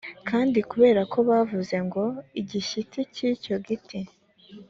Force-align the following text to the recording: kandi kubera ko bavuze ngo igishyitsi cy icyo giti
kandi 0.29 0.59
kubera 0.71 1.01
ko 1.11 1.17
bavuze 1.29 1.75
ngo 1.85 2.03
igishyitsi 2.41 2.99
cy 3.13 3.21
icyo 3.31 3.55
giti 3.67 3.99